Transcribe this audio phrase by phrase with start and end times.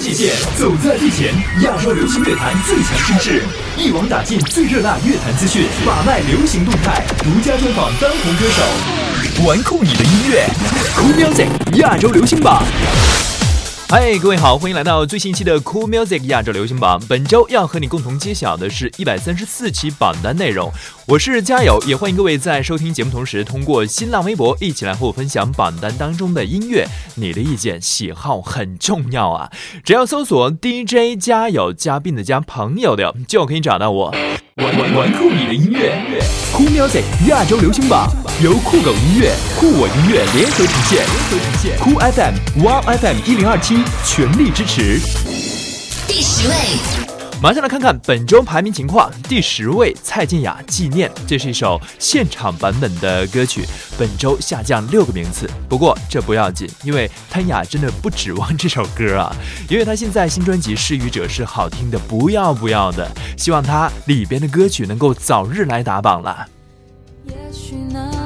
[0.00, 3.42] 界线，走在最前，亚洲流行乐坛最强声势，
[3.76, 10.46] 一网打尽最热辣乐坛资讯，把脉流行动态，独家专访当红歌手，玩酷你的音乐
[10.96, 12.64] ，Cool Music 亚洲流行榜。
[13.90, 17.02] 嗨，各位好，欢迎来到最新一期的 Cool Music 亚洲流行榜。
[17.08, 20.72] 本周要和你共同揭晓的是一百三十四期榜单内容。
[21.08, 26.86] 我是佳友，也欢迎各位在收听节目同时，通过新浪微博一起来和我分享榜单当中的音乐。
[27.16, 29.50] 你的意见、喜好很重要啊！
[29.82, 34.14] 只要搜索 DJ 加友，嘉宾的加朋友的，就可以找到我。
[34.58, 36.20] 玩玩玩酷你的音乐音乐
[36.60, 38.06] 酷 Music 亚洲流行榜
[38.42, 41.78] 由酷狗音乐、酷我音乐联合呈现，联合呈现。
[41.78, 45.00] 酷 FM、Wow FM 一零二七全力支持。
[46.06, 47.09] 第十位。
[47.42, 49.10] 马上来看看本周排名情况。
[49.22, 53.64] 第十位，蔡健雅《纪念》，这是一首现场版本的歌曲，
[53.98, 55.48] 本周下降六个名次。
[55.66, 59.34] 不过这不要紧，因为谭雅真的不指望这首歌啊，
[59.70, 66.46] 因为她现在新专辑《失语者》是好听的不要不要的，希望她里边的歌曲能够早日来打榜了。
[67.24, 68.19] 也许那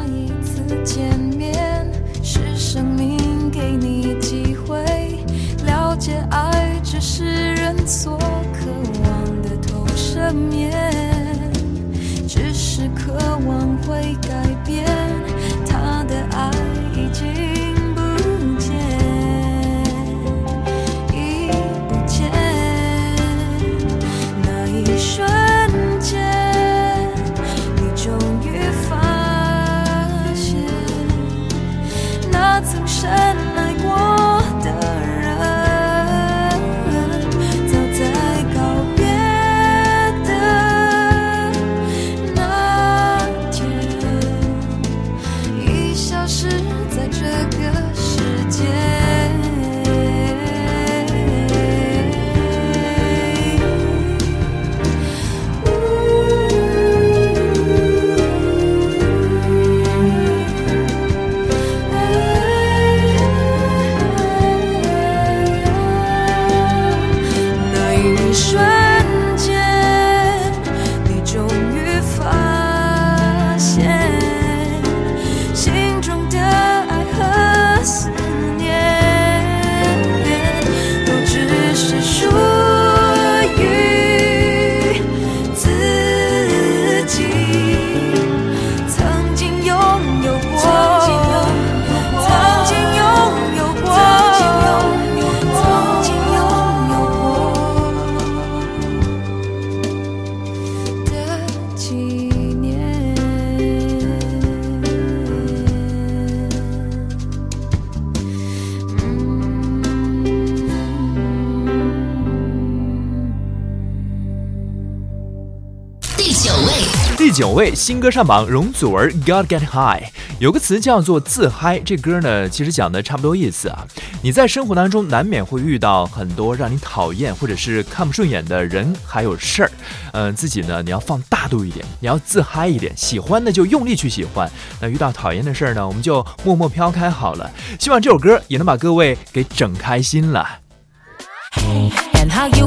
[117.34, 120.04] 九位新歌上榜，容祖儿《God Get High》
[120.38, 121.80] 有个词叫做自嗨。
[121.80, 123.84] 这歌呢，其实讲的差不多意思啊。
[124.22, 129.70] 你在生活当中难免会遇到很多让你讨厌或者是看不顺眼的人还有事儿，
[130.12, 134.48] 嗯，自己呢你要放大度一点，你要自嗨一点，喜欢的就用力去喜欢。
[134.80, 137.50] 那遇到讨厌的事儿呢，我们就默默飘开好了。
[137.80, 140.60] 希望这首歌也能把各位给整开心了。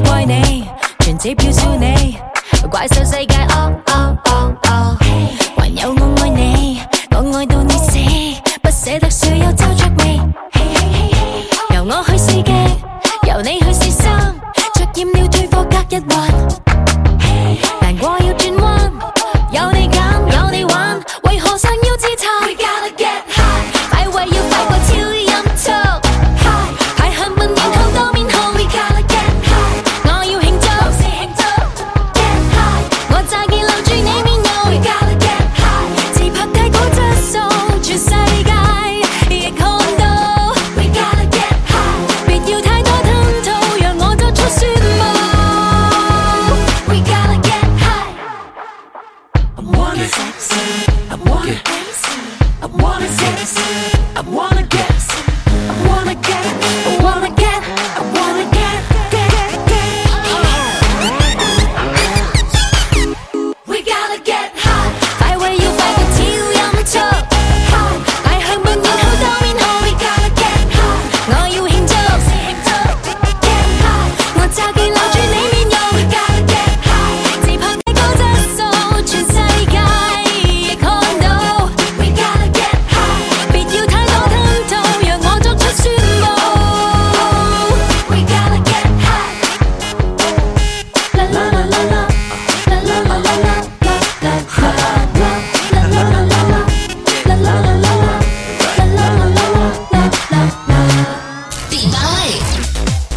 [0.03, 0.25] 怪
[2.69, 4.97] 怪兽世界，哦哦哦哦，
[5.57, 6.81] 还有我爱你，
[7.11, 7.97] 我爱到你死，
[8.61, 10.19] 不舍得少有皱着眉。
[11.73, 12.53] 由我去试镜，
[13.27, 14.35] 由你去试衫，
[14.73, 16.46] 着厌了退货隔一环，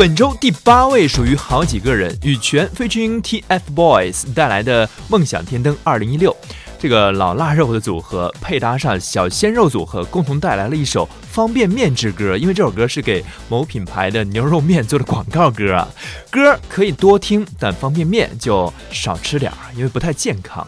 [0.00, 6.32] 本周第八位属于好几个人，羽泉 featuring TFBOYS 带来的《梦想天灯二零一六》。
[6.79, 12.35] 这个老腊肉的组合配搭上小鲜肉组合，共同带来了一首方便面之歌。
[12.35, 15.87] 因为这首歌是给某品牌的牛肉面做的广告歌啊，
[16.31, 20.67] 歌可以多听，但方便面就少吃点儿，因为不太健康。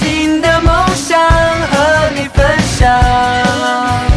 [0.00, 1.20] 新的梦想
[1.68, 4.11] 和你分享，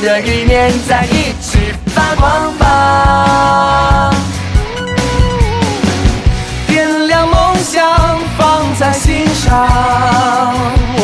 [0.00, 4.10] 的一年在一起发光吧。
[6.66, 9.66] 点亮梦想放在心上，
[10.98, 11.02] 哦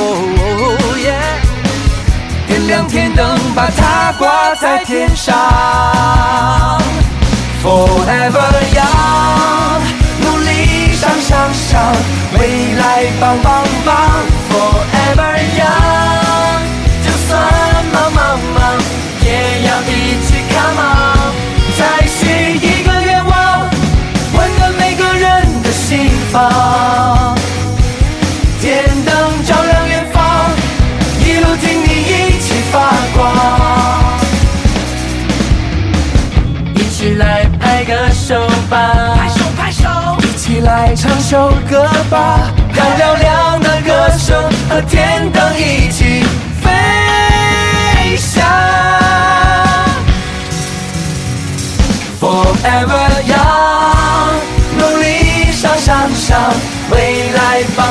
[1.04, 1.14] 耶！
[2.46, 5.34] 点亮天灯把它挂在天上
[7.62, 9.80] ，Forever young，
[10.20, 11.92] 努力上上上，
[12.38, 13.94] 未来棒棒棒
[40.96, 46.24] 唱首歌吧，让嘹亮的歌声和天灯一起
[46.62, 48.44] 飞翔。
[52.20, 54.38] Forever young，
[54.78, 56.54] 努力向上上，
[56.90, 57.86] 未来棒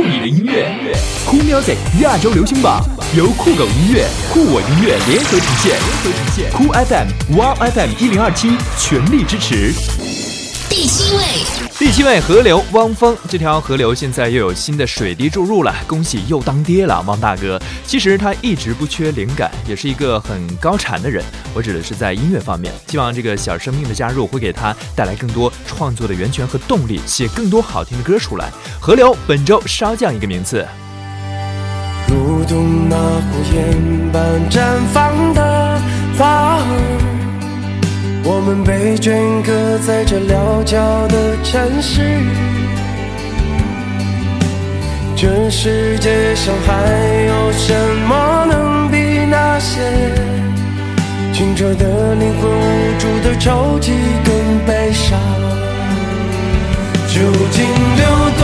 [0.00, 2.82] 酷你的音乐，酷 music 亚洲流行榜
[3.14, 6.50] 由酷狗音乐、酷我音乐联合呈现，联合呈现。
[6.52, 9.74] 酷 FM、Wow FM 一零二七全力支持。
[10.70, 11.22] 第七位，
[11.80, 17.58] 第七位河流汪峰，这条河流现在又有新的水滴注入了，恭喜又当爹了，汪大哥。
[17.86, 21.24] 其实他一直不缺灵感，也是一个很高产的人。
[21.54, 28.50] 我指的是在音乐方面，希望这个小生命的加入会给他带来更多创作的源泉和动力，写更多好听的歌出来。
[28.78, 30.66] 河流本周稍降一个名次。
[32.06, 34.60] 如同那火焰般绽
[34.92, 35.80] 放的
[36.18, 37.19] 花儿，
[38.24, 42.00] 我们被镌刻在这辽阔的城市。
[45.16, 46.72] 这世界上还
[47.26, 47.74] 有什
[48.08, 48.96] 么能比
[49.30, 49.80] 那些
[51.32, 53.92] 清澈的灵魂、无助的抽泣
[54.24, 54.34] 更
[54.66, 55.18] 悲伤？
[57.12, 57.64] 究竟
[57.96, 58.04] 流
[58.38, 58.42] 多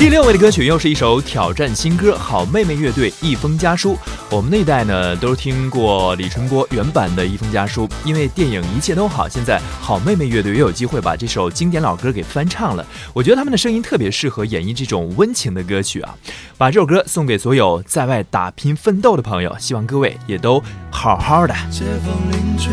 [0.00, 3.92] 第六位，的歌曲又是一首挑战新歌，好妹妹乐队《一封家书》。
[4.30, 12.86] 我们那一代呢，都听过李春波原版的《一封家书》，因为电影《一切都好》，现在好妹妹乐队也有机会把这首经典老歌给翻唱了。
[13.12, 16.14] 我觉得他们的声音特别适合演绎这种温情的歌曲啊！
[16.56, 21.54] 把这首歌送给所有在外打拼奋斗的朋友，希望各位也都好好的。
[21.70, 22.70] 街坊邻居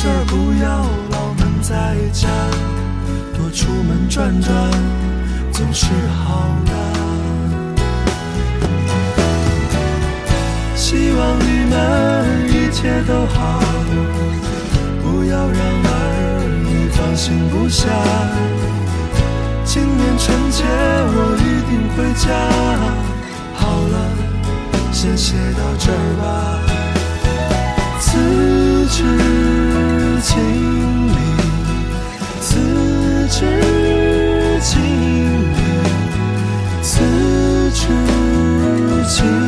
[0.00, 0.68] 事儿不要
[1.10, 1.74] 老闷在
[2.12, 2.28] 家，
[3.36, 4.54] 多出门转转
[5.52, 6.72] 总是好的。
[10.76, 11.74] 希望你们
[12.46, 13.58] 一切都好，
[15.02, 15.90] 不要让儿
[16.62, 17.88] 女放心不下。
[19.64, 20.62] 今年春节
[21.10, 22.30] 我一定回家。
[23.52, 23.94] 好了，
[24.92, 26.22] 先写到这儿吧。
[27.98, 29.57] 辞职。
[30.20, 30.36] 经
[31.08, 31.12] 历，
[32.40, 32.58] 辞
[33.30, 33.38] 职
[34.60, 34.80] 经
[35.54, 35.56] 历，
[36.82, 36.90] 辞
[37.72, 37.86] 职
[39.08, 39.47] 经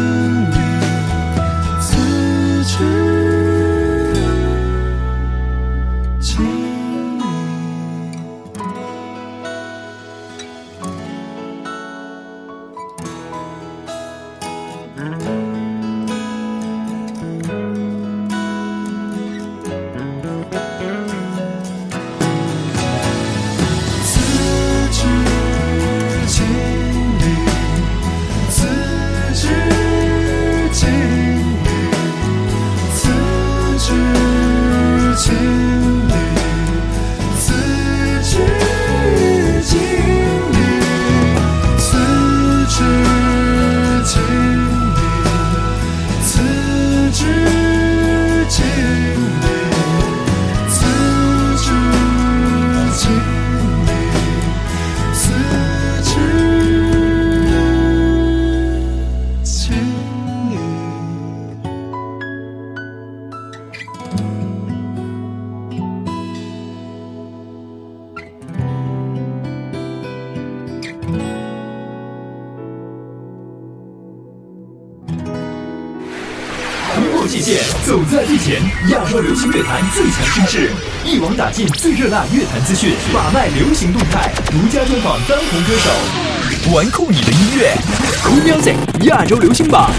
[79.52, 80.70] 乐坛最强声势，
[81.04, 87.74] 一网打尽最热辣乐坛资讯，把脉流行动态，独家专访当红歌手，玩酷你的音乐
[88.22, 88.76] ，Cool Music
[89.06, 89.90] 亚洲流行榜。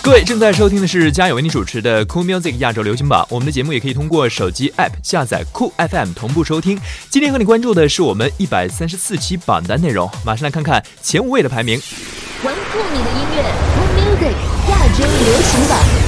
[0.00, 3.26] 各位正在收听的是嘉友为你主持的 Cool Music 亚洲流行榜。
[3.28, 6.78] 我们的节目也可以通过手机 App 下载酷 FM 同步收听。
[7.10, 11.80] 今天和你关注的是我们一百三十四期榜单内容，马上来看看前五位的排名。
[12.44, 13.42] 玩酷你的音乐
[13.74, 16.07] ，Cool Music 亚洲流行榜。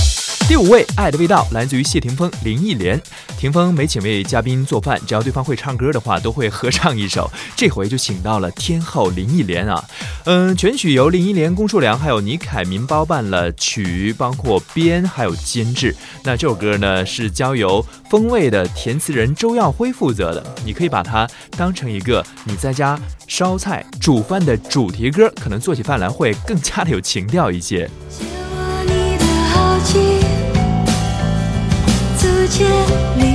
[0.51, 3.01] 第五位，《爱的味道》来自于谢霆锋、林忆莲。
[3.39, 7.31] 霆锋每请位嘉宾做饭，只要对方会唱歌的话，都会合唱一首。
[7.55, 9.81] 这回就请到了天后林忆莲啊，
[10.25, 15.95] 嗯，全曲由林忆莲、龚树良还有倪凯民包办了曲，包括编还有监制。
[16.25, 20.43] 那这首歌呢，是交由风味的填词人周耀辉负责的。
[20.65, 27.89] 你可以把它当成一个你在家烧菜煮饭的主题歌，可能做起饭来会更加的有情调一些。
[32.51, 32.65] 界
[33.15, 33.30] 里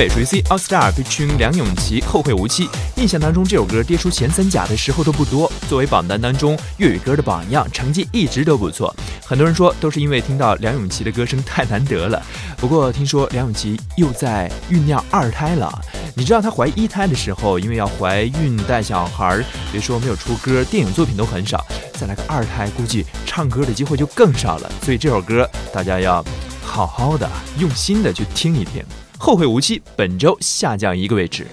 [0.00, 2.66] 四位属于 C All Star 被称梁咏琪《后会无期》。
[2.96, 5.52] 印象当中，这首歌跌出前三甲的时候都不多。
[5.68, 8.96] 作为榜单当中粤语歌的榜样，成绩一直都不错。
[9.26, 12.22] 很多人说都是因为听到梁咏琪的歌声太难得了。
[12.56, 15.70] 不过听说梁咏琪又在酝酿二胎了。
[16.14, 21.62] 你知道她怀一胎的时候，因为要怀孕带小孩，别说没有出歌，电影作品都很少。
[21.92, 24.72] 再来个二胎，估计唱歌的机会就更少了。
[24.82, 26.24] 所以这首歌大家要
[26.64, 27.28] 好好的、
[27.58, 28.82] 用心的去听一听。
[29.22, 31.46] 后会无期，本周下降一个位置。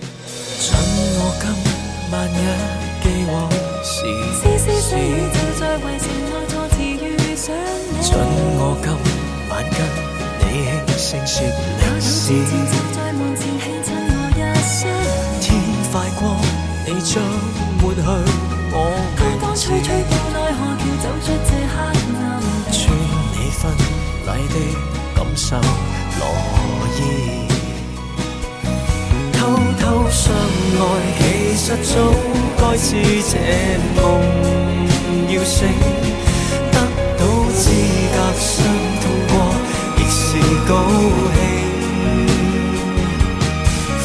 [0.57, 0.79] 趁
[1.19, 1.51] 我今
[2.13, 2.15] 晚
[3.27, 3.51] 往
[3.83, 4.07] 事，
[4.39, 8.15] 就在围城内错字遇上
[8.55, 8.87] 我今
[9.49, 9.77] 晚跟
[10.39, 10.49] 你
[10.87, 12.31] 轻声说历史。
[12.31, 14.79] 有天就在望前轻亲我一生。
[15.41, 15.45] 天
[15.91, 16.39] 快光，
[16.85, 17.19] 你將
[17.81, 17.83] 抹
[19.53, 22.71] 去我奈何橋走出這黑暗地。
[22.71, 22.79] 穿
[23.35, 23.59] 你婚
[24.25, 24.55] 禮的
[25.13, 25.45] 感受
[26.17, 26.23] 羅
[26.95, 27.46] 衣。
[29.87, 30.83] 偷相愛，
[31.17, 31.21] 其
[31.55, 31.95] 實早
[32.59, 32.91] 該知
[33.23, 33.33] 這
[33.95, 33.97] 夢
[35.29, 35.55] 要醒。
[36.73, 36.75] 得
[37.17, 37.23] 到
[37.55, 37.63] 資
[38.11, 38.51] 格相
[39.01, 39.31] 通過，
[39.95, 40.25] 亦是
[40.67, 40.71] 高
[41.35, 41.39] 興。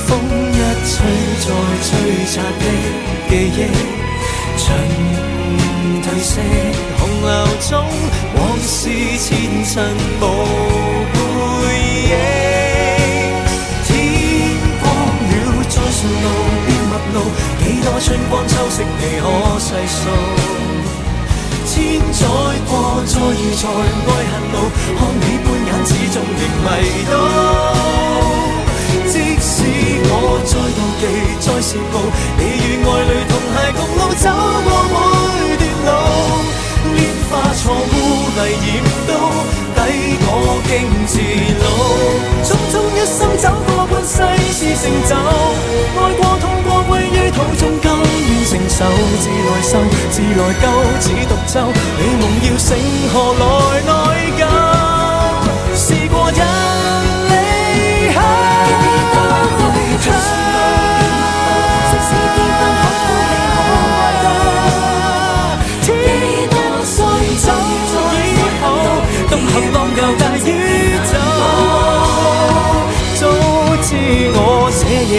[0.07, 0.09] 風
[0.53, 0.95] 一吹，
[1.43, 1.47] 再
[1.83, 1.91] 吹
[2.31, 2.65] 擦的
[3.29, 3.61] 記憶，
[4.63, 4.65] 盡
[6.01, 6.31] 褪色。
[7.01, 7.29] 洪流
[7.69, 7.71] 中，
[8.37, 8.79] 往事
[9.19, 9.29] 前
[9.65, 9.75] 塵
[10.21, 10.23] 無
[11.13, 11.17] 背
[12.07, 12.52] 影。
[18.13, 19.27] 春光秋色未可
[19.57, 20.05] 細數。
[21.65, 21.73] 千
[22.13, 22.21] 載
[22.69, 22.71] 過，
[23.07, 24.57] 再遇在愛恨路，
[24.99, 26.69] 看你半眼始終仍迷
[27.09, 27.13] 倒。
[29.09, 29.57] 即使
[30.05, 30.13] 我
[30.45, 31.03] 再妒忌，
[31.41, 31.95] 再羡慕，
[32.37, 34.29] 你與愛侶同偕共路，走
[34.63, 35.91] 過每段路，
[36.93, 37.97] 蓮花錯污
[38.37, 38.69] 泥染
[39.09, 39.11] 到
[39.89, 40.31] 我
[40.69, 40.71] 竟
[41.07, 41.19] 自
[41.61, 41.65] 老。
[42.43, 44.15] 匆匆一生走过半世
[44.53, 45.13] 是成就，
[45.97, 48.85] 爱过痛过，位于途中，甘愿承受，
[49.21, 49.79] 自来受，
[50.11, 50.65] 自来救，
[51.01, 51.55] 只独奏，
[51.99, 52.77] 美梦要醒，
[53.13, 53.45] 何来
[53.83, 53.91] 内
[54.31, 54.32] 疚？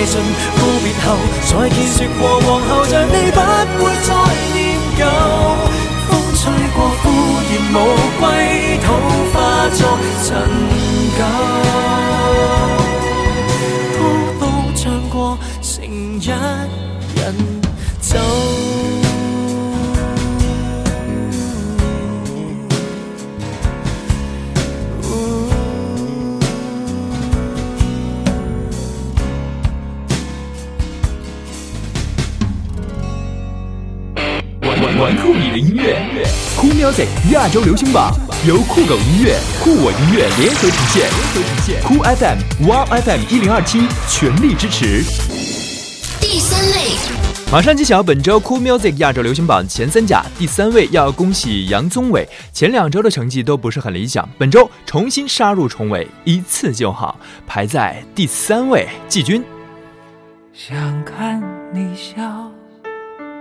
[0.05, 3.39] 告别后，再见说过，往后像你不
[3.83, 4.09] 会再
[4.53, 4.57] 念
[4.97, 5.01] 旧。
[6.09, 6.41] 风吹
[6.75, 7.05] 过，枯
[7.49, 7.75] 叶无
[8.19, 8.23] 归。
[36.83, 38.13] Music 亚洲流行榜
[38.45, 41.81] 由酷狗音乐、酷我音乐联合呈现，联合呈现。
[41.81, 45.01] 酷 FM、Wow FM 一零二七全力支持。
[46.19, 46.97] 第三位，
[47.49, 57.17] 马上揭晓本周酷 Music 亚洲流行榜前三甲，第三位要恭喜杨宗纬，前两周的成绩都不是很理想，本周重新杀入重围，一次就好，
[57.47, 58.89] 排在第三位。
[59.07, 59.41] 季军，
[60.51, 61.41] 想看
[61.73, 62.51] 你笑，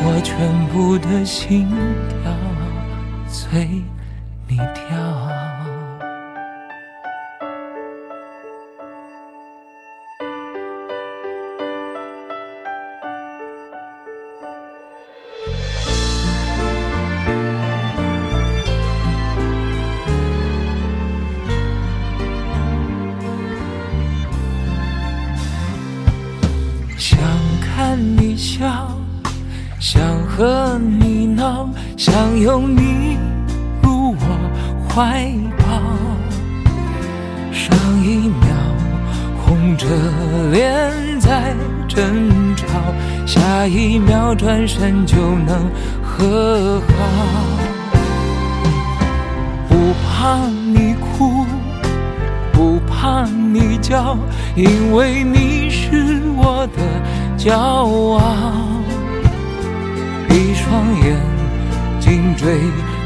[0.00, 1.68] 我全部的心
[2.08, 2.32] 跳
[3.28, 3.82] 随
[4.46, 5.57] 你跳。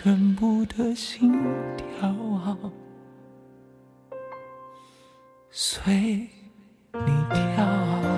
[0.00, 1.32] 全部的心
[1.76, 2.14] 跳
[5.50, 5.92] 随
[6.92, 7.00] 你
[7.34, 8.17] 跳。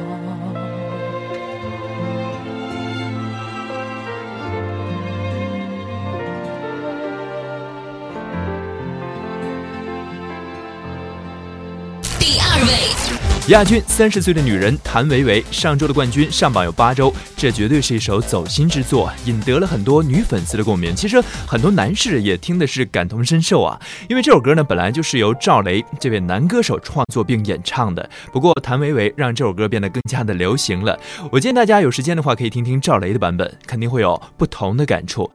[13.50, 20.94] 亚军三十岁的女人谭维维，上周的冠军上榜有八周，这绝对是一首走心之作，引得了很多女粉丝的共鸣。
[20.94, 23.76] 其实很多男士也听的是感同身受啊，
[24.08, 28.08] 因为这首歌呢本来就是由赵雷这位男歌手创作并演唱的。
[28.32, 30.96] 不过谭维维让这首歌变得更加的流行了。
[31.32, 35.28] 我建议大家有时间的话可以听听赵雷的版本，肯定会有不同的感触。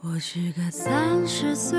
[0.00, 1.78] 我是个三十岁，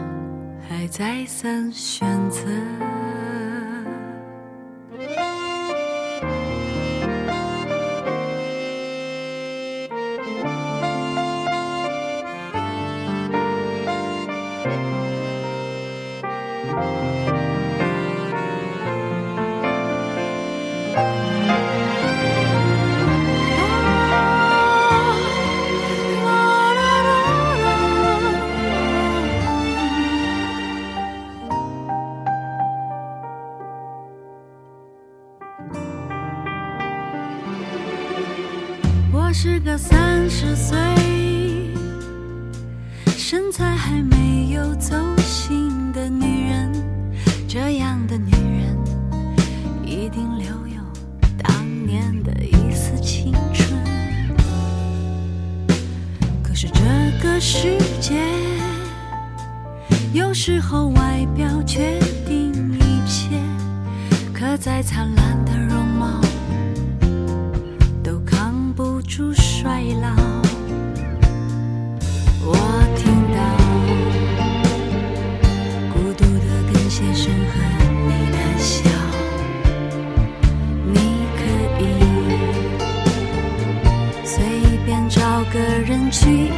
[0.87, 2.90] 再三选择。
[69.61, 70.09] 衰老。
[72.43, 72.49] 我
[72.97, 73.37] 听到
[75.93, 77.53] 孤独的跟鞋声和
[78.07, 78.89] 你的笑，
[80.87, 80.95] 你
[81.37, 81.39] 可
[81.79, 81.83] 以
[84.25, 84.33] 随
[84.83, 85.21] 便找
[85.53, 86.49] 个人去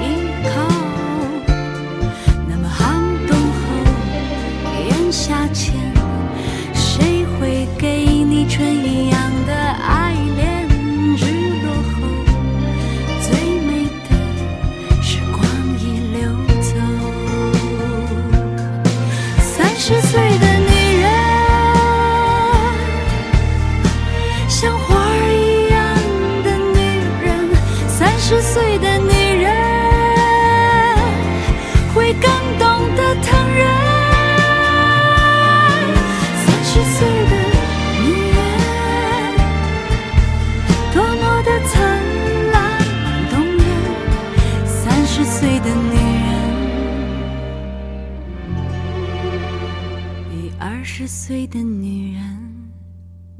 [51.15, 52.71] 岁的女人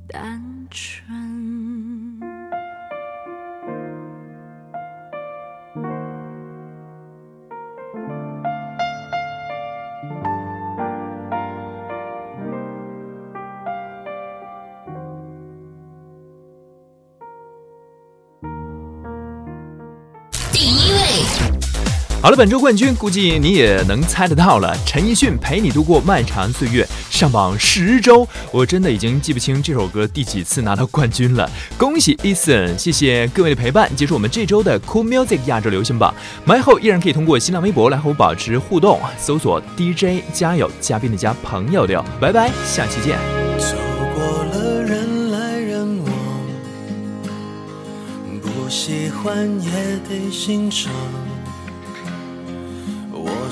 [0.07, 1.22] 单纯。
[22.23, 31.51] 好了，本周冠军估计你也能猜得到了，陈奕迅《陪你度过漫长岁月》上榜十周，我真的已经记不清这首歌第几次拿到冠军了。
[31.77, 36.15] 恭喜 Eason，谢谢各位的陪伴，结束我们这周的 Cool Music 亚洲流行榜。
[36.45, 43.19] 埋后依然可以通过新浪微博来和我保持互动，搜索 DJ 加油，嘉宾的加，朋友的，拜拜，下期见。
[43.59, 43.75] 走
[44.15, 46.09] 过了人来人往，
[48.41, 49.69] 不喜欢也
[50.07, 50.89] 得欣赏。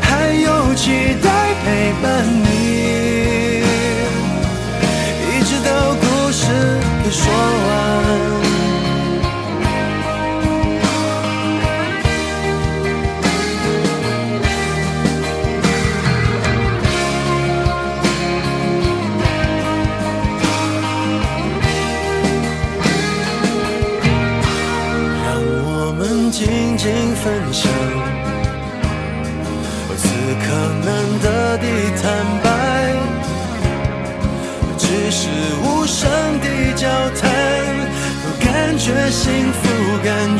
[0.00, 1.28] 还有期待
[1.64, 3.62] 陪伴你，
[5.28, 6.44] 一直到故事
[7.02, 7.24] 给说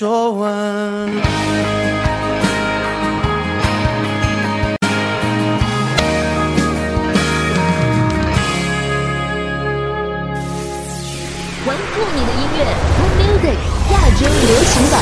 [0.00, 0.50] 说完。
[11.66, 12.64] 玩酷你的音乐
[12.96, 13.58] ，Cool Music
[13.92, 14.94] 亚洲流行榜，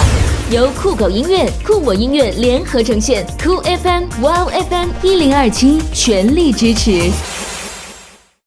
[0.51, 7.38] 由酷狗音乐、酷我音乐联合呈现，酷 FM、Wow FM 一零二七全力支持。